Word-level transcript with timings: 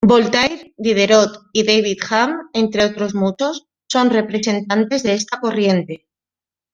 Voltaire, 0.09 0.73
Diderot 0.79 1.37
y 1.53 1.61
David 1.63 1.99
Hume, 2.09 2.35
entre 2.53 2.87
muchos 2.89 3.15
otros, 3.21 3.67
son 3.87 4.09
representantes 4.09 5.03
de 5.03 5.13
esta 5.13 5.39
corriente. 5.39 6.07